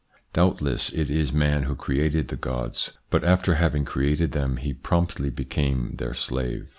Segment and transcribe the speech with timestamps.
[0.33, 5.29] Doubtless it is man who created the gods, but after having created them he promptly
[5.29, 6.69] became their slave.